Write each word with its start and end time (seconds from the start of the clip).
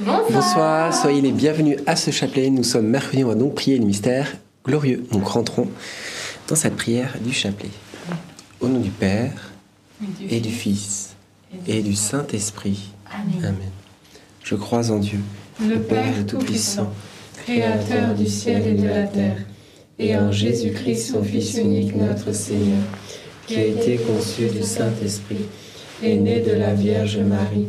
Bonsoir. 0.00 0.94
soyez 0.94 1.22
les 1.22 1.32
bienvenus 1.32 1.78
à 1.86 1.96
ce 1.96 2.10
chapelet. 2.10 2.50
Nous 2.50 2.64
sommes 2.64 2.86
mercredi, 2.86 3.24
on 3.24 3.28
va 3.28 3.34
donc 3.34 3.54
prier 3.54 3.78
le 3.78 3.86
mystère 3.86 4.36
glorieux. 4.64 5.06
Donc 5.10 5.26
rentrons 5.26 5.68
dans 6.48 6.54
cette 6.54 6.76
prière 6.76 7.16
du 7.20 7.32
chapelet. 7.32 7.70
Au 8.60 8.68
nom 8.68 8.80
du 8.80 8.90
Père 8.90 9.52
et 10.28 10.40
du 10.40 10.50
Fils 10.50 11.16
et 11.66 11.80
du 11.80 11.94
Saint-Esprit. 11.94 12.90
Amen. 13.10 13.56
Je 14.42 14.54
crois 14.54 14.90
en 14.90 14.98
Dieu, 14.98 15.20
le 15.66 15.78
Père 15.80 16.26
Tout-Puissant, 16.26 16.92
Créateur 17.44 18.14
du 18.14 18.26
ciel 18.26 18.66
et 18.66 18.74
de 18.74 18.86
la 18.86 19.04
terre, 19.04 19.38
et 19.98 20.16
en 20.16 20.30
Jésus-Christ, 20.30 21.12
son 21.12 21.22
Fils 21.22 21.56
unique, 21.56 21.96
notre 21.96 22.32
Seigneur, 22.32 22.82
qui 23.46 23.56
a 23.56 23.64
été 23.64 23.96
conçu 23.96 24.46
du 24.46 24.62
Saint-Esprit, 24.62 25.46
et 26.02 26.16
né 26.16 26.40
de 26.40 26.52
la 26.52 26.74
Vierge 26.74 27.18
Marie, 27.18 27.68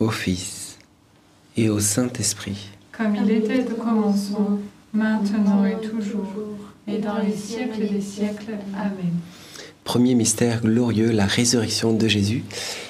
au 0.00 0.08
Fils 0.08 0.78
et 1.56 1.68
au 1.68 1.78
Saint-Esprit. 1.78 2.70
Comme 2.90 3.14
il 3.16 3.30
était 3.30 3.64
au 3.70 3.76
commencement, 3.76 4.58
maintenant 4.92 5.64
et 5.64 5.76
toujours, 5.86 6.32
et 6.88 6.98
dans 6.98 7.18
les 7.18 7.36
siècles 7.36 7.86
des 7.88 8.00
siècles. 8.00 8.58
Amen. 8.74 9.12
Premier 9.84 10.14
mystère 10.14 10.62
glorieux, 10.62 11.10
la 11.10 11.26
résurrection 11.26 11.92
de 11.92 12.08
Jésus. 12.08 12.44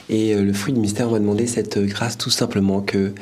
Et 0.09 0.35
euh, 0.35 0.43
le 0.43 0.53
fruit 0.53 0.73
du 0.73 0.81
mystère, 0.81 1.09
on 1.09 1.13
va 1.13 1.19
demander 1.19 1.47
cette 1.47 1.79
grâce 1.79 2.17
tout 2.17 2.31
simplement 2.31 2.81
que 2.81 3.13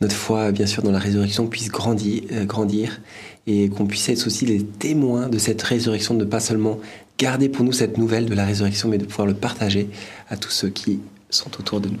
notre 0.00 0.16
foi, 0.16 0.52
bien 0.52 0.66
sûr, 0.66 0.82
dans 0.82 0.90
la 0.90 0.98
résurrection 0.98 1.46
puisse 1.46 1.68
grandir, 1.68 2.22
euh, 2.32 2.44
grandir 2.44 3.00
et 3.46 3.68
qu'on 3.68 3.86
puisse 3.86 4.08
être 4.08 4.26
aussi 4.26 4.46
les 4.46 4.64
témoins 4.64 5.28
de 5.28 5.38
cette 5.38 5.62
résurrection, 5.62 6.14
de 6.14 6.24
ne 6.24 6.30
pas 6.30 6.40
seulement 6.40 6.78
garder 7.18 7.48
pour 7.48 7.64
nous 7.64 7.72
cette 7.72 7.98
nouvelle 7.98 8.26
de 8.26 8.34
la 8.34 8.44
résurrection, 8.44 8.88
mais 8.88 8.98
de 8.98 9.04
pouvoir 9.04 9.26
le 9.26 9.34
partager 9.34 9.88
à 10.28 10.36
tous 10.36 10.50
ceux 10.50 10.70
qui 10.70 11.00
sont 11.30 11.50
autour 11.58 11.80
de 11.80 11.88
nous. 11.88 12.00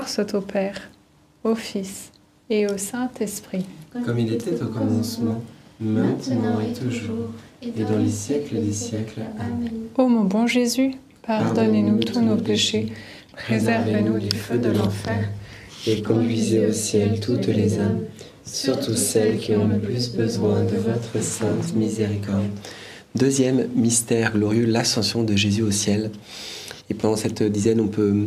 Gloire 0.00 0.08
soit 0.08 0.34
au 0.34 0.40
Père, 0.40 0.80
au 1.44 1.54
Fils 1.54 2.10
et 2.48 2.66
au 2.66 2.78
Saint-Esprit. 2.78 3.66
Comme 3.92 4.18
il 4.18 4.32
était 4.32 4.54
au 4.62 4.68
commencement, 4.68 5.42
maintenant 5.78 6.58
et 6.58 6.72
toujours, 6.72 7.28
et 7.60 7.82
dans 7.82 7.98
les 7.98 8.08
siècles 8.08 8.62
des 8.62 8.72
siècles. 8.72 9.20
Amen. 9.38 9.68
Ô 9.98 10.08
mon 10.08 10.24
bon 10.24 10.46
Jésus, 10.46 10.92
pardonnez-nous 11.26 11.98
tous 11.98 12.20
nos 12.20 12.38
péchés, 12.38 12.90
préservez-nous 13.36 14.20
du 14.20 14.34
feu 14.34 14.56
de 14.56 14.70
l'enfer, 14.70 15.28
et 15.86 16.00
conduisez 16.00 16.64
au 16.64 16.72
ciel 16.72 17.20
toutes 17.20 17.48
les 17.48 17.78
âmes, 17.78 18.00
surtout 18.42 18.94
celles 18.94 19.36
qui 19.36 19.54
ont 19.54 19.68
le 19.68 19.78
plus 19.78 20.14
besoin 20.14 20.62
de 20.62 20.76
votre 20.76 21.22
sainte 21.22 21.74
miséricorde. 21.74 22.48
Deuxième 23.14 23.68
mystère 23.74 24.32
glorieux, 24.32 24.64
l'ascension 24.64 25.24
de 25.24 25.36
Jésus 25.36 25.62
au 25.62 25.70
ciel. 25.70 26.10
Et 26.88 26.94
pendant 26.94 27.16
cette 27.16 27.42
dizaine, 27.42 27.80
on 27.80 27.88
peut 27.88 28.26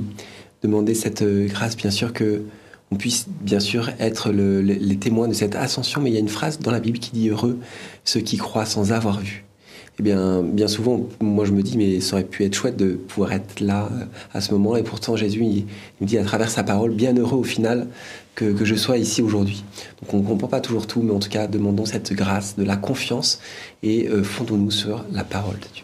demander 0.64 0.96
cette 0.96 1.24
grâce, 1.24 1.76
bien 1.78 1.92
sûr, 1.92 2.14
que 2.14 2.44
on 2.92 2.96
puisse 2.96 3.28
bien 3.42 3.60
sûr 3.60 3.90
être 4.00 4.32
les 4.32 4.98
témoins 4.98 5.28
de 5.28 5.34
cette 5.34 5.56
ascension. 5.56 6.00
Mais 6.02 6.12
il 6.12 6.14
y 6.14 6.18
a 6.18 6.20
une 6.20 6.30
phrase 6.30 6.60
dans 6.60 6.72
la 6.72 6.80
Bible 6.80 7.00
qui 7.00 7.12
dit 7.12 7.30
heureux 7.30 7.58
ceux 8.04 8.20
qui 8.20 8.38
croient 8.38 8.66
sans 8.66 8.92
avoir 8.92 9.20
vu. 9.20 9.44
Eh 10.00 10.04
bien, 10.04 10.42
bien 10.42 10.68
souvent, 10.68 11.08
moi 11.22 11.46
je 11.46 11.52
me 11.52 11.62
dis, 11.62 11.78
mais 11.78 12.00
ça 12.00 12.16
aurait 12.16 12.24
pu 12.24 12.44
être 12.44 12.56
chouette 12.56 12.78
de 12.78 12.94
pouvoir 12.94 13.32
être 13.32 13.60
là 13.60 13.90
euh, 13.92 14.06
à 14.34 14.42
ce 14.42 14.52
moment. 14.52 14.76
Et 14.76 14.82
pourtant, 14.82 15.16
Jésus, 15.16 15.42
il, 15.44 15.66
me 16.02 16.08
dit 16.08 16.18
à 16.18 16.24
travers 16.24 16.50
sa 16.50 16.64
parole, 16.64 16.96
bien 16.96 17.14
heureux 17.16 17.38
au 17.38 17.44
final 17.44 17.88
que, 18.34 18.46
que 18.54 18.66
je 18.66 18.74
sois 18.74 18.98
ici 18.98 19.22
aujourd'hui. 19.22 19.64
Donc 20.02 20.14
on 20.16 20.18
ne 20.18 20.24
comprend 20.24 20.48
pas 20.48 20.62
toujours 20.62 20.88
tout, 20.88 21.04
mais 21.04 21.12
en 21.12 21.20
tout 21.20 21.30
cas, 21.30 21.46
demandons 21.46 21.86
cette 21.86 22.12
grâce, 22.14 22.56
de 22.56 22.64
la 22.64 22.76
confiance 22.76 23.40
et 23.84 24.08
euh, 24.08 24.24
fondons-nous 24.24 24.72
sur 24.72 25.06
la 25.12 25.24
parole 25.24 25.60
de 25.60 25.68
Dieu. 25.74 25.84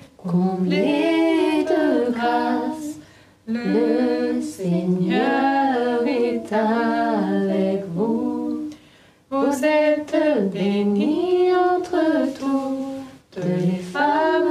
comblée 0.27 1.65
de 1.67 2.11
grâce, 2.11 2.99
le 3.47 4.41
Seigneur 4.41 6.05
est 6.05 6.53
avec 6.53 7.85
vous. 7.95 8.69
Vous 9.29 9.65
êtes 9.65 10.15
bénie 10.51 11.51
entre 11.55 12.27
toutes 12.39 13.43
les 13.43 13.77
femmes, 13.77 14.50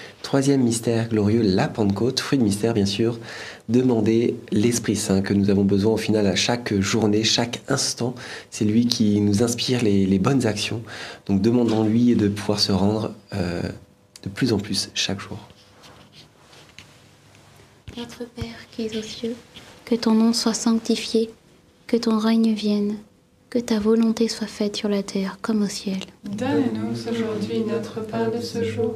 Troisième 0.23 0.61
mystère 0.61 1.09
glorieux, 1.09 1.41
la 1.41 1.67
Pentecôte, 1.67 2.19
fruit 2.19 2.37
de 2.37 2.43
mystère 2.43 2.73
bien 2.73 2.85
sûr, 2.85 3.19
demander 3.69 4.35
l'Esprit 4.51 4.95
Saint 4.95 5.21
que 5.21 5.33
nous 5.33 5.49
avons 5.49 5.63
besoin 5.63 5.93
au 5.93 5.97
final 5.97 6.27
à 6.27 6.35
chaque 6.35 6.73
journée, 6.79 7.23
chaque 7.23 7.61
instant. 7.67 8.15
C'est 8.49 8.65
lui 8.65 8.85
qui 8.85 9.19
nous 9.19 9.43
inspire 9.43 9.83
les, 9.83 10.05
les 10.05 10.19
bonnes 10.19 10.45
actions. 10.45 10.83
Donc 11.25 11.41
demandons-lui 11.41 12.15
de 12.15 12.27
pouvoir 12.27 12.59
se 12.59 12.71
rendre 12.71 13.13
euh, 13.33 13.61
de 14.23 14.29
plus 14.29 14.53
en 14.53 14.57
plus 14.57 14.89
chaque 14.93 15.19
jour. 15.19 15.37
Notre 17.97 18.25
Père 18.25 18.45
qui 18.71 18.85
es 18.85 18.97
aux 18.97 19.03
cieux, 19.03 19.35
que 19.85 19.95
ton 19.95 20.13
nom 20.13 20.33
soit 20.33 20.53
sanctifié, 20.53 21.29
que 21.87 21.97
ton 21.97 22.17
règne 22.17 22.53
vienne, 22.53 22.95
que 23.49 23.59
ta 23.59 23.79
volonté 23.79 24.29
soit 24.29 24.47
faite 24.47 24.77
sur 24.77 24.87
la 24.87 25.03
terre 25.03 25.39
comme 25.41 25.63
au 25.63 25.67
ciel. 25.67 25.99
Donne-nous 26.23 27.11
aujourd'hui 27.11 27.63
notre 27.67 27.99
pain 27.99 28.29
de 28.29 28.39
ce 28.39 28.63
jour. 28.63 28.95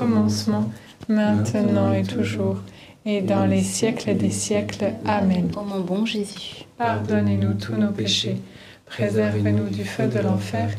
commencement, 0.00 0.70
maintenant 1.08 1.92
et 1.92 2.04
toujours, 2.04 2.56
et 3.04 3.20
dans 3.20 3.44
les 3.44 3.62
siècles 3.62 4.16
des 4.16 4.30
siècles. 4.30 4.94
Amen. 5.04 5.50
Ô 5.54 5.62
mon 5.62 5.80
bon 5.80 6.06
Jésus, 6.06 6.64
pardonnez-nous 6.78 7.54
tous 7.54 7.74
nos 7.74 7.90
péchés, 7.90 8.36
préservez-nous 8.86 9.68
du 9.68 9.84
feu 9.84 10.06
de 10.06 10.20
l'enfer, 10.20 10.70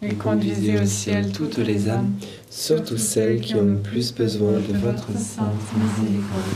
et 0.00 0.14
conduisez 0.14 0.78
au 0.80 0.86
ciel 0.86 1.32
toutes 1.32 1.58
les 1.58 1.88
âmes, 1.88 2.12
surtout 2.50 2.98
celles 2.98 3.40
qui 3.40 3.56
ont 3.56 3.64
le 3.64 3.78
plus 3.78 4.14
besoin 4.14 4.52
de 4.52 4.78
votre 4.78 5.10
sainte 5.18 5.48
miséricorde. 5.74 6.54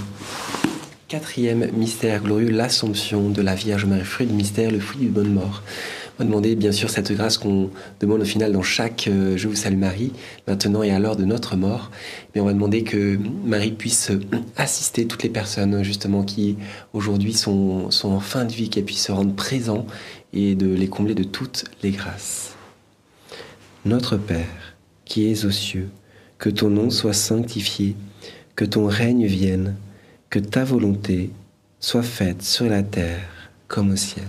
Quatrième 1.09 1.71
mystère 1.73 2.23
glorieux, 2.23 2.51
l'Assomption 2.51 3.31
de 3.31 3.43
la 3.43 3.57
Vierge 3.57 3.85
Marie, 3.85 4.05
fruit 4.05 4.27
du 4.27 4.35
mystère, 4.35 4.71
le 4.71 4.79
fruit 4.79 5.01
du 5.01 5.09
bonne 5.09 5.35
mort. 5.35 5.63
On 6.15 6.25
va 6.25 6.25
demander 6.27 6.57
bien 6.57 6.73
sûr 6.73 6.91
cette 6.91 7.11
grâce 7.13 7.39
qu'on 7.39 7.71
demande 8.01 8.21
au 8.21 8.27
final 8.27 8.53
dans 8.53 8.63
chaque 8.63 9.09
euh, 9.09 9.39
Je 9.39 9.49
vous 9.49 9.55
salue 9.55 9.79
Marie, 9.79 10.13
maintenant 10.47 10.83
et 10.83 10.91
à 10.91 10.99
l'heure 10.99 11.17
de 11.17 11.25
notre 11.25 11.57
mort. 11.57 11.91
Mais 12.35 12.41
on 12.43 12.45
va 12.45 12.53
demander 12.53 12.85
que 12.85 13.19
Marie 13.45 13.73
puisse 13.73 14.13
assister 14.57 15.07
toutes 15.07 15.23
les 15.23 15.31
personnes 15.31 15.83
justement 15.83 16.23
qui 16.23 16.57
aujourd'hui 16.93 17.33
sont, 17.33 17.89
en 18.05 18.21
fin 18.21 18.45
de 18.45 18.53
vie, 18.53 18.69
qu'elle 18.69 18.85
puisse 18.85 19.05
se 19.05 19.13
rendre 19.13 19.35
présent 19.35 19.87
et 20.35 20.55
de 20.55 20.67
les 20.67 20.89
combler 20.89 21.15
de 21.15 21.25
toutes 21.25 21.65
les 21.83 21.93
grâces. 21.93 22.55
Notre 23.87 24.19
Père, 24.19 24.77
qui 25.07 25.31
es 25.31 25.47
aux 25.47 25.51
cieux, 25.51 25.89
que 26.39 26.51
ton 26.51 26.69
nom 26.69 26.91
soit 26.91 27.15
sanctifié, 27.15 27.97
que 28.55 28.67
ton 28.67 28.87
règne 28.87 29.27
vienne, 29.27 29.77
que 30.29 30.39
ta 30.39 30.63
volonté 30.63 31.31
soit 31.81 32.03
faite 32.03 32.43
sur 32.43 32.67
la 32.67 32.83
terre 32.83 33.51
comme 33.67 33.93
au 33.93 33.97
ciel. 33.97 34.29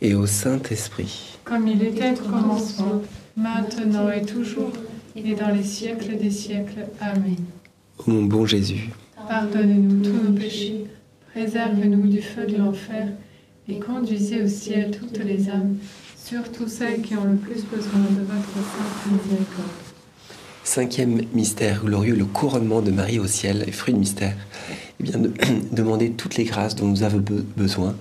et 0.00 0.14
au 0.14 0.26
Saint-Esprit. 0.26 1.38
Comme 1.44 1.68
il 1.68 1.82
était 1.82 2.12
au 2.12 2.28
commencement, 2.28 3.02
maintenant 3.36 4.10
et 4.10 4.22
toujours, 4.22 4.72
et 5.16 5.34
dans 5.34 5.48
les 5.48 5.62
siècles 5.62 6.16
des 6.16 6.30
siècles. 6.30 6.86
Amen. 7.00 7.36
Ô 7.98 8.10
mon 8.10 8.24
bon 8.24 8.46
Jésus, 8.46 8.90
pardonnez-nous 9.28 10.02
tous 10.02 10.30
nos 10.30 10.32
péchés, 10.32 10.84
préservez-nous 11.32 12.08
du 12.08 12.22
feu 12.22 12.46
de 12.46 12.56
l'enfer, 12.56 13.08
et 13.68 13.78
conduisez 13.78 14.42
au 14.42 14.48
ciel 14.48 14.90
toutes 14.90 15.22
les 15.24 15.50
âmes, 15.50 15.76
surtout 16.16 16.68
celles 16.68 17.02
qui 17.02 17.16
ont 17.16 17.24
le 17.24 17.36
plus 17.36 17.64
besoin 17.64 18.00
de 18.00 18.24
votre 18.24 18.54
sainte 18.54 19.12
miséricorde. 19.12 19.68
Cinquième 20.64 21.22
mystère 21.32 21.82
glorieux, 21.82 22.14
le 22.14 22.26
couronnement 22.26 22.82
de 22.82 22.90
Marie 22.90 23.18
au 23.18 23.26
ciel, 23.26 23.64
et 23.66 23.72
fruit 23.72 23.94
de 23.94 23.98
mystère. 23.98 24.36
Eh 25.00 25.04
bien, 25.04 25.18
de, 25.18 25.32
demander 25.72 26.10
toutes 26.10 26.36
les 26.36 26.44
grâces 26.44 26.74
dont 26.74 26.86
nous 26.86 27.02
avons 27.02 27.24
besoin. 27.56 27.94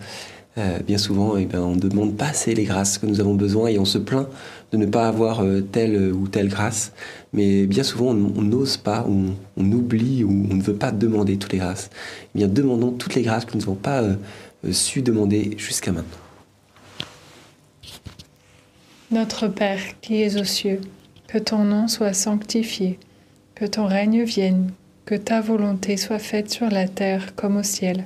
Euh, 0.58 0.80
bien 0.80 0.98
souvent, 0.98 1.38
eh 1.38 1.46
bien, 1.46 1.62
on 1.62 1.76
ne 1.76 1.80
demande 1.80 2.18
pas 2.18 2.30
assez 2.30 2.56
les 2.56 2.64
grâces 2.64 2.98
que 2.98 3.06
nous 3.06 3.20
avons 3.20 3.36
besoin 3.36 3.68
et 3.68 3.78
on 3.78 3.86
se 3.86 4.00
plaint 4.00 4.28
de 4.72 4.78
ne 4.78 4.88
pas 4.88 5.08
avoir 5.08 5.42
euh, 5.44 5.62
telle 5.62 6.12
ou 6.12 6.28
telle 6.28 6.48
grâce. 6.48 6.94
Mais 7.32 7.68
bien 7.68 7.84
souvent, 7.84 8.08
on 8.08 8.42
n'ose 8.42 8.78
pas, 8.78 9.06
on, 9.08 9.36
on, 9.56 9.72
oublie 9.72 10.24
ou 10.24 10.48
on 10.50 10.56
ne 10.56 10.62
veut 10.62 10.76
pas 10.76 10.92
demander 10.92 11.38
toutes 11.38 11.54
les 11.54 11.60
grâces. 11.60 11.92
Eh 12.34 12.40
bien, 12.40 12.48
demandons 12.48 12.92
toutes 12.92 13.14
les 13.14 13.22
grâces 13.22 13.46
que 13.46 13.54
nous 13.54 13.60
n'avons 13.60 13.76
pas 13.76 14.02
euh, 14.02 14.16
su 14.72 15.04
demander 15.04 15.54
jusqu'à 15.58 15.92
maintenant. 15.92 16.18
Notre 19.12 19.48
Père 19.48 19.80
qui 20.02 20.24
es 20.24 20.42
aux 20.42 20.44
cieux, 20.44 20.82
que 21.28 21.38
ton 21.38 21.64
nom 21.64 21.88
soit 21.88 22.14
sanctifié, 22.14 22.98
que 23.54 23.66
ton 23.66 23.86
règne 23.86 24.24
vienne, 24.24 24.72
que 25.06 25.16
ta 25.16 25.40
volonté 25.40 25.98
soit 25.98 26.20
faite 26.20 26.50
sur 26.50 26.70
la 26.70 26.88
terre 26.88 27.36
comme 27.36 27.58
au 27.58 27.64
ciel. 27.64 28.06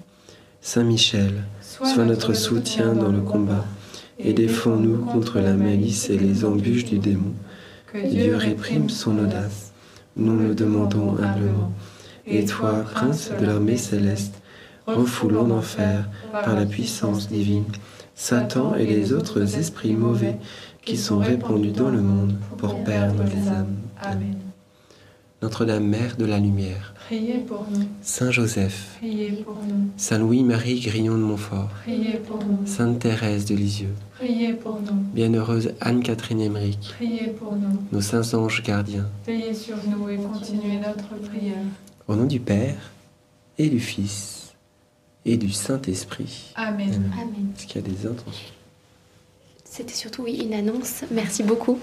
Saint 0.63 0.83
Michel, 0.83 1.43
sois 1.59 2.05
notre 2.05 2.33
soutien 2.33 2.93
dans 2.93 3.11
le 3.11 3.21
combat 3.21 3.65
et 4.19 4.31
défends-nous 4.31 4.97
contre 5.05 5.39
la 5.39 5.53
malice 5.53 6.11
et 6.11 6.19
les 6.19 6.45
embûches 6.45 6.85
du 6.85 6.99
démon. 6.99 7.33
Que 7.91 8.07
Dieu 8.07 8.35
réprime 8.35 8.87
son 8.87 9.17
audace. 9.17 9.71
Nous 10.15 10.37
le 10.37 10.53
demandons 10.53 11.17
humblement. 11.17 11.73
Et 12.27 12.45
toi, 12.45 12.85
prince 12.93 13.31
de 13.39 13.45
l'armée 13.45 13.75
céleste, 13.75 14.35
refoule 14.85 15.39
en 15.39 15.49
enfer 15.49 16.07
par 16.31 16.55
la 16.55 16.67
puissance 16.67 17.27
divine 17.27 17.65
Satan 18.13 18.75
et 18.75 18.85
les 18.85 19.13
autres 19.13 19.57
esprits 19.57 19.93
mauvais 19.93 20.37
qui 20.85 20.95
sont 20.95 21.17
répandus 21.17 21.71
dans 21.71 21.89
le 21.89 22.01
monde 22.01 22.35
pour 22.59 22.83
perdre 22.83 23.23
les 23.23 23.47
âmes. 23.47 23.77
Amen. 23.99 24.40
Notre-Dame, 25.41 25.85
Mère 25.87 26.17
de 26.17 26.25
la 26.25 26.37
Lumière, 26.37 26.93
priez 27.07 27.39
pour 27.39 27.65
nous. 27.71 27.87
Saint 28.03 28.29
Joseph, 28.29 28.97
priez 28.99 29.31
pour 29.43 29.55
nous. 29.67 29.87
Saint 29.97 30.19
Louis-Marie 30.19 30.79
Grillon 30.81 31.17
de 31.17 31.23
Montfort, 31.23 31.69
priez 31.81 32.19
pour 32.19 32.37
nous. 32.45 32.59
Sainte 32.67 32.99
Thérèse 32.99 33.45
de 33.45 33.55
Lisieux, 33.55 33.95
priez 34.19 34.53
pour 34.53 34.79
nous. 34.79 35.01
Bienheureuse 35.15 35.73
Anne-Catherine 35.81 36.41
Emmerich, 36.41 36.93
priez 36.95 37.29
pour 37.29 37.55
nous. 37.55 37.81
Nos 37.91 38.01
saints 38.01 38.35
anges 38.35 38.61
gardiens, 38.61 39.09
veillez 39.25 39.55
sur 39.55 39.77
nous 39.87 40.09
et 40.09 40.17
continuez 40.17 40.77
notre 40.77 41.15
prière. 41.27 41.65
Au 42.07 42.15
nom 42.15 42.25
du 42.25 42.39
Père 42.39 42.91
et 43.57 43.69
du 43.69 43.79
Fils 43.79 44.53
et 45.25 45.37
du 45.37 45.49
Saint-Esprit. 45.49 46.51
Amen. 46.53 47.11
Amen. 47.13 47.51
Est-ce 47.57 47.65
qu'il 47.65 47.81
y 47.81 47.83
a 47.83 47.87
des 47.87 48.05
intentions? 48.05 48.60
C'était 49.73 49.93
surtout 49.93 50.23
oui, 50.23 50.37
une 50.43 50.53
annonce. 50.53 51.05
Merci 51.11 51.43
beaucoup. 51.43 51.79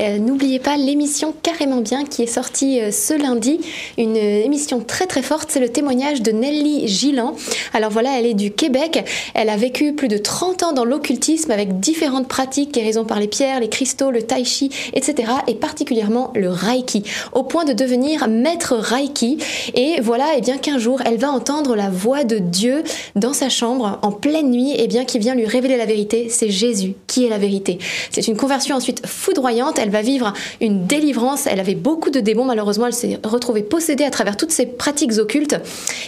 Euh, 0.00 0.18
N'oubliez 0.18 0.58
pas 0.58 0.76
l'émission 0.76 1.34
Carrément 1.42 1.80
Bien 1.80 2.04
qui 2.04 2.22
est 2.22 2.26
sortie 2.26 2.78
euh, 2.78 2.90
ce 2.90 3.14
lundi. 3.14 3.58
Une 3.96 4.18
euh, 4.18 4.44
émission 4.44 4.80
très 4.80 5.06
très 5.06 5.22
forte. 5.22 5.50
C'est 5.50 5.58
le 5.58 5.70
témoignage 5.70 6.20
de 6.20 6.30
Nelly 6.30 6.86
Gillan. 6.88 7.34
Alors 7.72 7.90
voilà, 7.90 8.18
elle 8.18 8.26
est 8.26 8.34
du 8.34 8.50
Québec. 8.50 9.02
Elle 9.32 9.48
a 9.48 9.56
vécu 9.56 9.94
plus 9.94 10.08
de 10.08 10.18
30 10.18 10.62
ans 10.62 10.72
dans 10.72 10.84
l'occultisme 10.84 11.50
avec 11.50 11.80
différentes 11.80 12.28
pratiques, 12.28 12.74
guérison 12.74 13.06
par 13.06 13.18
les 13.18 13.28
pierres, 13.28 13.60
les 13.60 13.70
cristaux, 13.70 14.10
le 14.10 14.22
tai 14.22 14.44
chi, 14.44 14.68
etc. 14.92 15.32
Et 15.46 15.54
particulièrement 15.54 16.32
le 16.34 16.50
Reiki. 16.50 17.02
Au 17.32 17.44
point 17.44 17.64
de 17.64 17.72
devenir 17.72 18.28
maître 18.28 18.76
Reiki. 18.76 19.38
Et 19.72 20.02
voilà, 20.02 20.36
et 20.36 20.42
bien 20.42 20.58
qu'un 20.58 20.78
jour, 20.78 21.00
elle 21.06 21.16
va 21.16 21.30
entendre 21.30 21.76
la 21.76 21.88
voix 21.88 22.24
de 22.24 22.36
Dieu 22.36 22.82
dans 23.16 23.32
sa 23.32 23.48
chambre 23.48 23.98
en 24.02 24.12
pleine 24.12 24.50
nuit, 24.50 24.74
et 24.76 24.86
bien 24.86 25.06
qui 25.06 25.18
vient 25.18 25.34
lui 25.34 25.46
révéler 25.46 25.78
la 25.78 25.86
vérité. 25.86 26.28
C'est 26.28 26.50
Jésus 26.50 26.92
qui 27.06 27.21
la 27.28 27.38
vérité. 27.38 27.78
C'est 28.10 28.26
une 28.26 28.36
conversion 28.36 28.76
ensuite 28.76 29.06
foudroyante. 29.06 29.78
Elle 29.78 29.90
va 29.90 30.02
vivre 30.02 30.32
une 30.60 30.86
délivrance. 30.86 31.46
Elle 31.46 31.60
avait 31.60 31.74
beaucoup 31.74 32.10
de 32.10 32.20
démons. 32.20 32.44
Malheureusement, 32.44 32.86
elle 32.86 32.94
s'est 32.94 33.18
retrouvée 33.24 33.62
possédée 33.62 34.04
à 34.04 34.10
travers 34.10 34.36
toutes 34.36 34.52
ces 34.52 34.66
pratiques 34.66 35.18
occultes. 35.18 35.56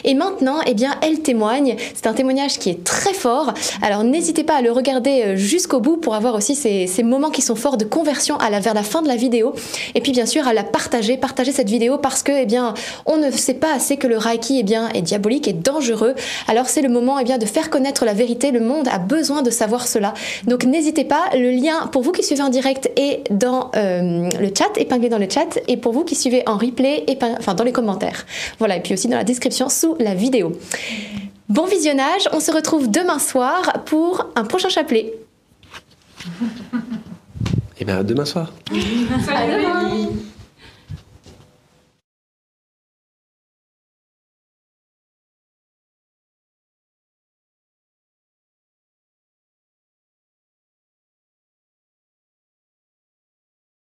Et 0.05 0.15
maintenant, 0.15 0.59
eh 0.67 0.75
bien, 0.75 0.95
elle 1.03 1.21
témoigne. 1.21 1.77
C'est 1.95 2.07
un 2.07 2.15
témoignage 2.15 2.59
qui 2.59 2.71
est 2.71 2.83
très 2.85 3.15
fort. 3.15 3.53
Alors, 3.83 4.05
n'hésitez 4.05 4.45
pas 4.45 4.57
à 4.57 4.63
le 4.63 4.73
regarder 4.73 5.37
jusqu'au 5.37 5.81
bout 5.81 5.97
pour 5.97 6.15
avoir 6.15 6.35
aussi 6.35 6.55
ces, 6.55 7.03
moments 7.03 7.31
qui 7.31 7.43
sont 7.43 7.57
forts 7.57 7.77
de 7.77 7.85
conversion 7.85 8.39
vers 8.61 8.75
la 8.75 8.83
fin 8.83 9.03
de 9.03 9.09
la 9.09 9.17
vidéo. 9.17 9.55
Et 9.95 10.01
puis, 10.01 10.13
bien 10.13 10.27
sûr, 10.27 10.47
à 10.47 10.53
la 10.53 10.65
partager, 10.65 11.17
partager 11.17 11.53
cette 11.53 11.69
vidéo 11.69 11.99
parce 11.99 12.23
que, 12.23 12.33
eh 12.33 12.47
bien, 12.47 12.75
on 13.07 13.17
ne 13.17 13.31
sait 13.31 13.55
pas 13.55 13.75
assez 13.75 13.97
que 13.97 14.07
le 14.07 14.19
Reiki, 14.19 14.59
eh 14.61 14.63
bien, 14.63 14.89
est 14.91 15.03
diabolique 15.03 15.49
et 15.49 15.53
dangereux. 15.53 16.15
Alors, 16.49 16.69
c'est 16.69 16.83
le 16.83 16.89
moment, 16.89 17.19
eh 17.19 17.25
bien, 17.25 17.39
de 17.39 17.47
faire 17.47 17.71
connaître 17.71 18.05
la 18.05 18.15
vérité. 18.15 18.51
Le 18.51 18.61
monde 18.61 18.89
a 18.89 18.99
besoin 18.99 19.43
de 19.43 19.51
savoir 19.51 19.87
cela. 19.87 20.15
Donc, 20.47 20.65
n'hésitez 20.65 21.04
pas. 21.05 21.31
Le 21.35 21.51
lien 21.51 21.87
pour 21.89 22.03
vous 22.03 22.13
qui 22.13 22.23
suivez 22.23 22.43
en 22.43 22.49
direct 22.49 22.91
est 22.97 23.31
dans 23.31 23.71
euh, 23.77 24.29
le 24.41 24.51
chat, 24.57 24.77
épinglé 24.77 25.09
dans 25.09 25.19
le 25.19 25.29
chat, 25.29 25.59
et 25.69 25.77
pour 25.77 25.93
vous 25.93 26.05
qui 26.05 26.15
suivez 26.15 26.43
en 26.47 26.57
replay, 26.57 27.05
enfin 27.39 27.55
dans 27.55 27.65
les 27.65 27.73
commentaires. 27.73 28.27
Voilà, 28.59 28.77
et 28.77 28.81
puis 28.81 28.95
aussi 28.95 29.09
dans 29.09 29.17
la 29.17 29.25
description 29.25 29.69
sous 29.69 29.97
la 29.99 30.15
vidéo. 30.15 30.53
Bon 31.49 31.67
visionnage, 31.67 32.29
on 32.33 32.41
se 32.41 32.51
retrouve 32.51 32.91
demain 32.91 33.19
soir 33.19 33.85
pour 33.85 34.27
un 34.35 34.45
prochain 34.45 34.69
chapelet. 34.69 35.13
Et 37.79 37.85
bien, 37.85 38.03
demain 38.03 38.25
soir. 38.25 38.53
Salut. 39.27 40.31